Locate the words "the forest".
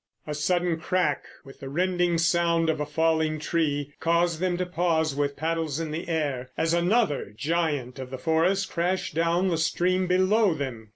8.09-8.71